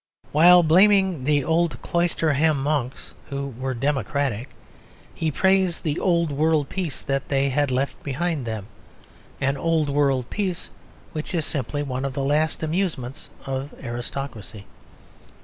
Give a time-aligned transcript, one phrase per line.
[0.31, 4.49] While blaming the old Cloisterham monks (who were democratic),
[5.13, 8.65] he praised the old world peace that they had left behind them
[9.39, 10.71] an old world peace
[11.11, 14.65] which is simply one of the last amusements of aristocracy.